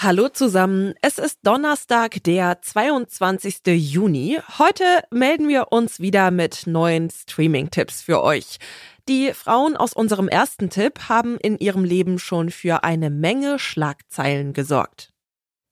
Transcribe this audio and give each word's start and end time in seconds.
Hallo 0.00 0.28
zusammen, 0.28 0.94
es 1.02 1.18
ist 1.18 1.40
Donnerstag, 1.42 2.22
der 2.22 2.62
22. 2.62 3.66
Juni. 3.66 4.38
Heute 4.60 4.84
melden 5.10 5.48
wir 5.48 5.72
uns 5.72 5.98
wieder 5.98 6.30
mit 6.30 6.68
neuen 6.68 7.10
Streaming-Tipps 7.10 8.02
für 8.02 8.22
euch. 8.22 8.58
Die 9.08 9.32
Frauen 9.32 9.76
aus 9.76 9.94
unserem 9.94 10.28
ersten 10.28 10.70
Tipp 10.70 11.08
haben 11.08 11.36
in 11.38 11.58
ihrem 11.58 11.82
Leben 11.82 12.20
schon 12.20 12.50
für 12.50 12.84
eine 12.84 13.10
Menge 13.10 13.58
Schlagzeilen 13.58 14.52
gesorgt. 14.52 15.12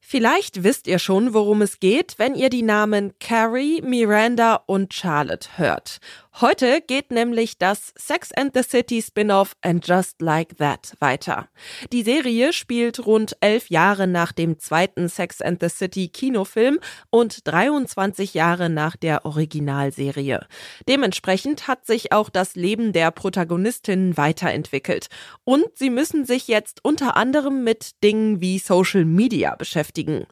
Vielleicht 0.00 0.62
wisst 0.62 0.86
ihr 0.86 0.98
schon, 0.98 1.34
worum 1.34 1.60
es 1.60 1.78
geht, 1.78 2.14
wenn 2.16 2.34
ihr 2.34 2.48
die 2.48 2.62
Namen 2.62 3.12
Carrie, 3.20 3.82
Miranda 3.82 4.54
und 4.66 4.94
Charlotte 4.94 5.50
hört. 5.58 5.98
Heute 6.40 6.80
geht 6.80 7.12
nämlich 7.12 7.58
das 7.58 7.94
Sex 7.96 8.32
and 8.32 8.50
the 8.56 8.64
City 8.64 9.00
Spin-off 9.00 9.54
And 9.62 9.86
Just 9.86 10.20
Like 10.20 10.58
That 10.58 10.94
weiter. 10.98 11.48
Die 11.92 12.02
Serie 12.02 12.52
spielt 12.52 13.06
rund 13.06 13.36
elf 13.38 13.70
Jahre 13.70 14.08
nach 14.08 14.32
dem 14.32 14.58
zweiten 14.58 15.08
Sex 15.08 15.40
and 15.40 15.62
the 15.62 15.68
City 15.68 16.08
Kinofilm 16.08 16.80
und 17.10 17.46
23 17.46 18.34
Jahre 18.34 18.68
nach 18.68 18.96
der 18.96 19.24
Originalserie. 19.24 20.44
Dementsprechend 20.88 21.68
hat 21.68 21.86
sich 21.86 22.10
auch 22.10 22.30
das 22.30 22.56
Leben 22.56 22.92
der 22.92 23.12
Protagonistinnen 23.12 24.16
weiterentwickelt. 24.16 25.06
Und 25.44 25.66
sie 25.74 25.90
müssen 25.90 26.24
sich 26.24 26.48
jetzt 26.48 26.80
unter 26.82 27.16
anderem 27.16 27.62
mit 27.62 28.02
Dingen 28.02 28.40
wie 28.40 28.58
Social 28.58 29.04
Media 29.04 29.54
beschäftigen. 29.54 30.26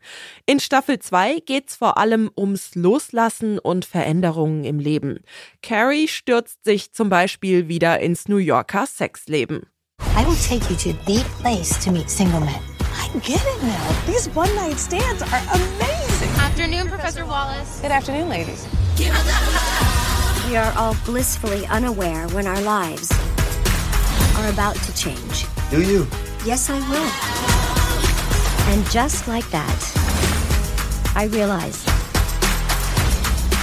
In 0.46 0.58
Staffel 0.58 0.98
2 0.98 1.38
geht's 1.46 1.76
vor 1.76 1.96
allem 1.96 2.28
ums 2.36 2.74
Loslassen 2.74 3.60
und 3.60 3.84
Veränderungen 3.84 4.64
im 4.64 4.80
Leben. 4.80 5.20
Carrie 5.62 5.91
Harry 5.92 6.08
stürzt 6.08 6.64
sich 6.64 6.90
zum 6.92 7.10
Beispiel 7.10 7.68
wieder 7.68 8.00
ins 8.00 8.26
New 8.26 8.38
Yorker 8.38 8.86
Sexleben. 8.86 9.66
I 10.16 10.24
will 10.24 10.36
take 10.36 10.70
you 10.70 10.76
to 10.76 10.94
the 11.04 11.22
place 11.42 11.78
to 11.84 11.92
meet 11.92 12.08
single 12.08 12.40
men. 12.40 12.62
I 12.80 13.08
get 13.18 13.42
it 13.42 13.62
now. 13.62 13.92
These 14.06 14.30
one-night 14.34 14.78
stands 14.78 15.20
are 15.20 15.42
amazing. 15.52 16.30
Afternoon, 16.40 16.88
Professor 16.88 17.26
Wallace. 17.26 17.80
Good 17.82 17.90
afternoon, 17.90 18.30
ladies. 18.30 18.66
We 20.48 20.56
are 20.56 20.72
all 20.76 20.96
blissfully 21.04 21.66
unaware 21.66 22.26
when 22.28 22.46
our 22.46 22.60
lives 22.62 23.10
are 24.38 24.48
about 24.48 24.76
to 24.76 24.94
change. 24.94 25.46
Do 25.70 25.82
you? 25.82 26.06
Yes, 26.46 26.70
I 26.70 26.78
will. 26.88 27.10
And 28.72 28.90
just 28.90 29.28
like 29.28 29.48
that, 29.50 29.80
I 31.14 31.24
realize 31.32 31.84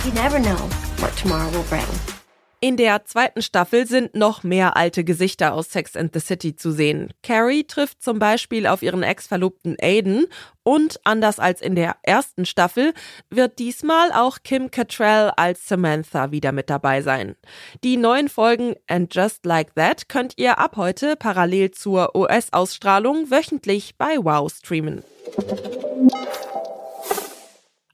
you 0.05 0.11
never 0.13 0.39
know 0.39 0.69
what 0.99 1.15
tomorrow 1.17 1.49
will 1.51 1.63
bring. 1.63 2.18
In 2.61 2.75
der 2.75 3.05
zweiten 3.05 3.41
Staffel 3.41 3.87
sind 3.87 4.15
noch 4.15 4.43
mehr 4.43 4.75
alte 4.75 5.05
Gesichter 5.05 5.53
aus 5.53 5.71
Sex 5.71 5.95
and 5.95 6.13
the 6.13 6.19
City 6.19 6.57
zu 6.57 6.71
sehen. 6.71 7.13
Carrie 7.23 7.63
trifft 7.63 8.03
zum 8.03 8.19
Beispiel 8.19 8.67
auf 8.67 8.81
ihren 8.81 9.01
Ex-Verlobten 9.01 9.77
Aiden 9.81 10.25
und 10.63 10.99
anders 11.05 11.39
als 11.39 11.61
in 11.61 11.75
der 11.75 11.95
ersten 12.03 12.45
Staffel 12.45 12.93
wird 13.29 13.59
diesmal 13.59 14.11
auch 14.11 14.39
Kim 14.43 14.71
Cattrall 14.71 15.31
als 15.37 15.69
Samantha 15.69 16.31
wieder 16.31 16.51
mit 16.51 16.69
dabei 16.69 17.01
sein. 17.01 17.37
Die 17.85 17.95
neuen 17.95 18.27
Folgen 18.27 18.75
And 18.87 19.15
Just 19.15 19.45
Like 19.45 19.73
That 19.75 20.09
könnt 20.09 20.33
ihr 20.35 20.59
ab 20.59 20.75
heute 20.75 21.15
parallel 21.15 21.71
zur 21.71 22.13
US-Ausstrahlung 22.13 23.31
wöchentlich 23.31 23.95
bei 23.97 24.17
Wow 24.17 24.51
streamen. 24.51 25.01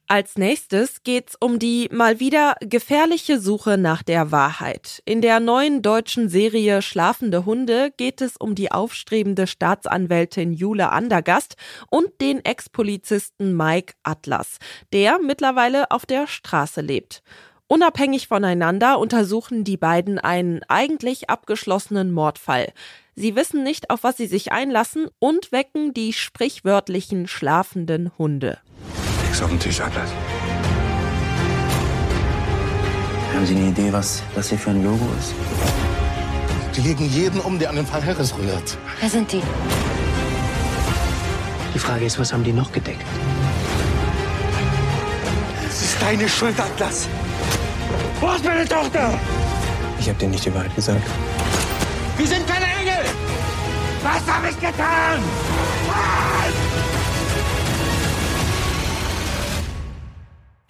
Als 0.07 0.37
nächstes 0.37 1.01
geht's 1.01 1.35
um 1.39 1.57
die 1.57 1.89
mal 1.91 2.19
wieder 2.19 2.57
gefährliche 2.59 3.39
Suche 3.39 3.75
nach 3.79 4.03
der 4.03 4.31
Wahrheit. 4.31 5.01
In 5.05 5.19
der 5.19 5.39
neuen 5.39 5.81
deutschen 5.81 6.29
Serie 6.29 6.83
Schlafende 6.83 7.43
Hunde 7.45 7.91
geht 7.97 8.21
es 8.21 8.37
um 8.37 8.53
die 8.53 8.71
aufstrebende 8.71 9.47
Staatsanwältin 9.47 10.53
Jule 10.53 10.91
Andergast 10.91 11.55
und 11.89 12.21
den 12.21 12.45
Ex-Polizisten 12.45 13.57
Mike 13.57 13.95
Atlas, 14.03 14.59
der 14.93 15.17
mittlerweile 15.17 15.89
auf 15.89 16.05
der 16.05 16.27
Straße 16.27 16.81
lebt. 16.81 17.23
Unabhängig 17.67 18.27
voneinander 18.27 18.99
untersuchen 18.99 19.63
die 19.63 19.77
beiden 19.77 20.19
einen 20.19 20.61
eigentlich 20.67 21.31
abgeschlossenen 21.31 22.11
Mordfall. 22.11 22.73
Sie 23.15 23.35
wissen 23.35 23.63
nicht, 23.63 23.89
auf 23.89 24.03
was 24.03 24.17
sie 24.17 24.27
sich 24.27 24.51
einlassen 24.51 25.07
und 25.17 25.51
wecken 25.51 25.95
die 25.95 26.13
sprichwörtlichen 26.13 27.27
schlafenden 27.27 28.15
Hunde 28.19 28.59
nichts 29.35 29.41
auf 29.41 29.49
dem 29.49 29.59
Tisch, 29.59 29.81
Atlas. 29.81 30.09
Haben 33.33 33.45
Sie 33.45 33.55
eine 33.55 33.67
Idee, 33.67 33.91
was 33.91 34.23
das 34.33 34.49
hier 34.49 34.57
für 34.57 34.69
ein 34.69 34.81
Logo 34.81 35.05
ist? 35.19 35.33
Die 36.75 36.81
legen 36.81 37.09
jeden 37.09 37.41
um, 37.41 37.59
der 37.59 37.69
an 37.69 37.75
den 37.75 37.85
Fall 37.85 38.05
Harris 38.05 38.33
rührt. 38.37 38.77
Wer 39.01 39.09
sind 39.09 39.31
die? 39.31 39.41
Die 41.73 41.79
Frage 41.79 42.05
ist, 42.05 42.17
was 42.17 42.31
haben 42.31 42.43
die 42.43 42.53
noch 42.53 42.71
gedeckt? 42.71 43.05
Es 45.67 45.81
ist 45.81 46.01
deine 46.01 46.29
Schuld, 46.29 46.57
Atlas. 46.57 47.09
Wo 48.21 48.31
ist 48.31 48.45
meine 48.45 48.65
Tochter? 48.65 49.19
Ich 49.99 50.07
habe 50.07 50.17
dir 50.17 50.29
nicht 50.29 50.45
die 50.45 50.53
Wahrheit 50.53 50.73
gesagt. 50.75 51.07
Wir 52.17 52.27
sind 52.27 52.47
keine 52.47 52.65
Engel! 52.65 53.05
Was 54.01 54.33
habe 54.33 54.49
ich 54.49 54.59
getan? 54.59 55.19
Was? 55.87 56.34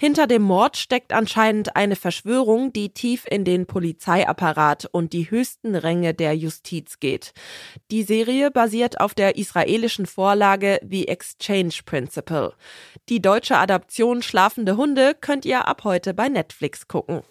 Hinter 0.05 0.27
dem 0.27 0.43
Mord 0.43 0.77
steckt 0.77 1.13
anscheinend 1.13 1.75
eine 1.75 1.95
Verschwörung, 1.95 2.71
die 2.71 2.89
tief 2.89 3.25
in 3.27 3.43
den 3.43 3.65
Polizeiapparat 3.65 4.87
und 4.91 5.13
die 5.13 5.31
höchsten 5.31 5.73
Ränge 5.73 6.13
der 6.13 6.37
Justiz 6.37 6.99
geht. 6.99 7.33
Die 7.89 8.03
Serie 8.03 8.51
basiert 8.51 8.99
auf 9.01 9.15
der 9.15 9.35
israelischen 9.35 10.05
Vorlage 10.05 10.79
The 10.87 11.07
Exchange 11.07 11.73
Principle. 11.87 12.53
Die 13.09 13.19
deutsche 13.19 13.57
Adaption 13.57 14.21
Schlafende 14.21 14.77
Hunde 14.77 15.15
könnt 15.19 15.43
ihr 15.43 15.67
ab 15.67 15.83
heute 15.85 16.13
bei 16.13 16.29
Netflix 16.29 16.87
gucken. 16.87 17.23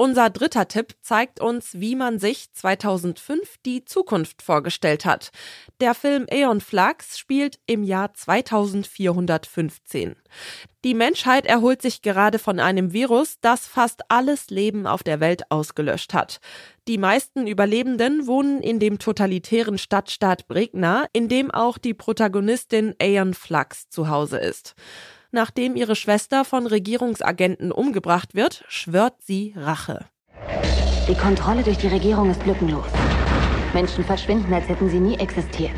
Unser 0.00 0.30
dritter 0.30 0.68
Tipp 0.68 0.94
zeigt 1.02 1.40
uns, 1.40 1.80
wie 1.80 1.96
man 1.96 2.20
sich 2.20 2.52
2005 2.52 3.56
die 3.66 3.84
Zukunft 3.84 4.42
vorgestellt 4.42 5.04
hat. 5.04 5.30
Der 5.80 5.92
Film 5.92 6.26
Aeon 6.30 6.60
Flux 6.60 7.18
spielt 7.18 7.58
im 7.66 7.82
Jahr 7.82 8.14
2415. 8.14 10.14
Die 10.84 10.94
Menschheit 10.94 11.46
erholt 11.46 11.82
sich 11.82 12.00
gerade 12.00 12.38
von 12.38 12.60
einem 12.60 12.92
Virus, 12.92 13.40
das 13.40 13.66
fast 13.66 14.02
alles 14.08 14.50
Leben 14.50 14.86
auf 14.86 15.02
der 15.02 15.18
Welt 15.18 15.50
ausgelöscht 15.50 16.14
hat. 16.14 16.38
Die 16.86 16.96
meisten 16.96 17.48
Überlebenden 17.48 18.28
wohnen 18.28 18.62
in 18.62 18.78
dem 18.78 19.00
totalitären 19.00 19.78
Stadtstaat 19.78 20.46
Bregna, 20.46 21.06
in 21.12 21.26
dem 21.26 21.50
auch 21.50 21.76
die 21.76 21.94
Protagonistin 21.94 22.94
Aeon 23.02 23.34
Flux 23.34 23.88
zu 23.88 24.08
Hause 24.08 24.38
ist. 24.38 24.76
Nachdem 25.30 25.76
ihre 25.76 25.94
Schwester 25.94 26.44
von 26.44 26.66
Regierungsagenten 26.66 27.70
umgebracht 27.70 28.34
wird, 28.34 28.64
schwört 28.68 29.22
sie 29.22 29.52
Rache. 29.56 30.06
Die 31.06 31.14
Kontrolle 31.14 31.62
durch 31.62 31.78
die 31.78 31.88
Regierung 31.88 32.30
ist 32.30 32.44
lückenlos. 32.46 32.86
Menschen 33.74 34.04
verschwinden, 34.04 34.52
als 34.52 34.66
hätten 34.68 34.88
sie 34.88 35.00
nie 35.00 35.18
existiert. 35.18 35.76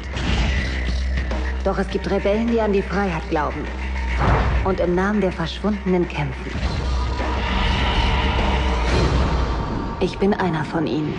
Doch 1.65 1.79
es 1.79 1.89
gibt 1.89 2.09
Rebellen, 2.11 2.47
die 2.47 2.61
an 2.61 2.73
die 2.73 2.83
Freiheit 2.83 3.29
glauben 3.29 3.67
und 4.65 4.81
im 4.81 4.95
Namen 4.95 5.21
der 5.21 5.33
Verschwundenen 5.33 6.09
kämpfen. 6.09 6.53
Ich 10.01 10.19
bin 10.19 10.33
einer 10.33 10.65
von 10.65 10.87
ihnen. 10.87 11.15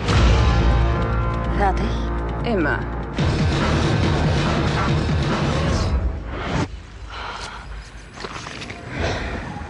Fertig? 1.58 1.86
Immer. 2.44 3.01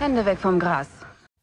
Hände 0.02 0.26
weg 0.26 0.38
vom 0.40 0.58
Gras. 0.58 0.88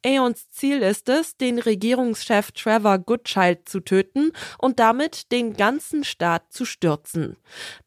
Aeons 0.05 0.49
Ziel 0.51 0.81
ist 0.81 1.07
es, 1.07 1.37
den 1.37 1.59
Regierungschef 1.59 2.51
Trevor 2.51 2.99
Goodchild 2.99 3.69
zu 3.69 3.79
töten 3.79 4.33
und 4.57 4.79
damit 4.79 5.31
den 5.31 5.53
ganzen 5.53 6.03
Staat 6.03 6.51
zu 6.51 6.65
stürzen. 6.65 7.37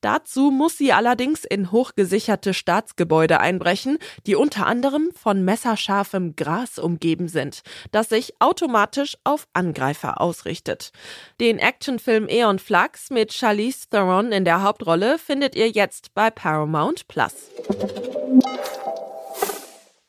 Dazu 0.01 0.51
muss 0.51 0.79
sie 0.79 0.95
allerdings 0.95 1.45
in 1.45 1.73
hochgesicherte 1.73 2.55
Staatsgebäude 2.55 3.39
einbrechen, 3.39 3.99
die 4.27 4.35
unter 4.35 4.67
anderem 4.67 5.11
von 5.15 5.45
messerscharfem 5.45 6.37
Gras 6.37 6.79
umgeben 6.79 7.29
sind, 7.29 7.61
das 7.91 8.09
sich 8.09 8.33
automatisch 8.41 9.19
auf 9.25 9.47
Angreifer 9.53 10.23
ausrichtet. 10.23 10.93
Den 11.39 11.59
Actionfilm 11.59 12.29
Aeon 12.31 12.59
Flux 12.59 13.11
mit 13.11 13.35
Charlize 13.35 13.91
Theron 13.91 14.33
in 14.33 14.47
der 14.47 14.63
Hauptrolle 14.63 15.19
findet 15.19 15.55
ihr 15.55 15.69
jetzt 15.69 16.15
bei 16.15 16.31
Paramount 16.31 17.09
Plus. 17.09 17.51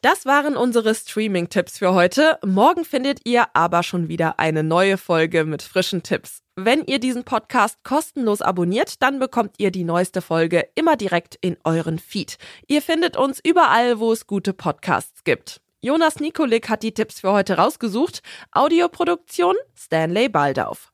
Das 0.04 0.26
waren 0.26 0.58
unsere 0.58 0.94
Streaming-Tipps 0.94 1.78
für 1.78 1.94
heute. 1.94 2.38
Morgen 2.46 2.84
findet 2.84 3.22
ihr 3.24 3.46
aber 3.54 3.84
schon 3.84 4.10
wieder 4.10 4.38
eine 4.38 4.62
neue 4.62 4.98
Folge 4.98 5.46
mit 5.46 5.62
frischen 5.62 6.04
Tipps. 6.04 6.42
Wenn 6.58 6.84
ihr 6.84 7.00
diesen 7.00 7.24
Podcast 7.24 7.86
kostenlos 7.86 8.42
abonniert, 8.42 9.02
dann 9.02 9.18
bekommt 9.18 9.56
ihr 9.60 9.72
die 9.72 9.86
neueste 9.86 10.22
Folge 10.22 10.68
immer 10.76 10.98
direkt 10.98 11.38
in 11.40 11.56
euren 11.64 12.00
Feed. 12.00 12.38
Ihr 12.68 12.82
findet 12.82 13.16
uns 13.16 13.40
überall, 13.42 13.98
wo 13.98 14.12
es 14.12 14.28
gute 14.28 14.52
Podcasts 14.52 15.24
gibt. 15.24 15.62
Jonas 15.80 16.20
Nikolik 16.20 16.68
hat 16.68 16.84
die 16.84 16.94
Tipps 16.94 17.22
für 17.22 17.32
heute 17.32 17.56
rausgesucht. 17.56 18.24
Audioproduktion 18.52 19.56
Stanley 19.74 20.28
Baldauf. 20.28 20.92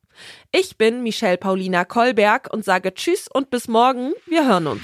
Ich 0.51 0.77
bin 0.77 1.01
Michelle 1.01 1.38
Paulina 1.39 1.83
Kolberg 1.83 2.53
und 2.53 2.63
sage 2.63 2.94
Tschüss 2.94 3.27
und 3.27 3.50
bis 3.50 3.67
morgen. 3.67 4.13
Wir 4.27 4.47
hören 4.47 4.67
uns. 4.67 4.83